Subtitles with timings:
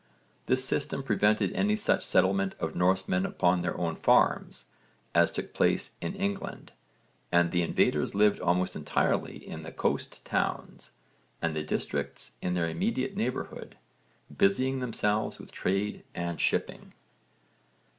[0.47, 4.65] This system prevented any such settlement of Norsemen upon their own farms
[5.13, 6.71] as took place in England,
[7.31, 10.89] and the invaders lived almost entirely in the coast towns
[11.39, 13.77] and the districts in their immediate neighbourhood,
[14.35, 16.93] busying themselves with trade and shipping.